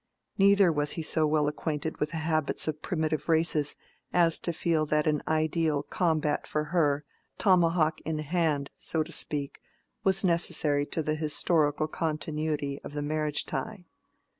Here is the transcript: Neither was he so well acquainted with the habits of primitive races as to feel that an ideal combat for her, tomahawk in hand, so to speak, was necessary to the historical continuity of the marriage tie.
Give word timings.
Neither 0.39 0.71
was 0.71 0.93
he 0.93 1.03
so 1.03 1.27
well 1.27 1.47
acquainted 1.47 1.99
with 1.99 2.09
the 2.09 2.17
habits 2.17 2.67
of 2.67 2.81
primitive 2.81 3.29
races 3.29 3.75
as 4.11 4.39
to 4.39 4.51
feel 4.51 4.87
that 4.87 5.05
an 5.05 5.21
ideal 5.27 5.83
combat 5.83 6.47
for 6.47 6.63
her, 6.73 7.05
tomahawk 7.37 8.01
in 8.01 8.17
hand, 8.17 8.71
so 8.73 9.03
to 9.03 9.11
speak, 9.11 9.59
was 10.03 10.23
necessary 10.23 10.87
to 10.87 11.03
the 11.03 11.13
historical 11.13 11.87
continuity 11.87 12.81
of 12.83 12.93
the 12.93 13.03
marriage 13.03 13.45
tie. 13.45 13.85